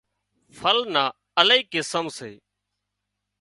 [0.59, 2.31] ڦل نان الاهي قسم سي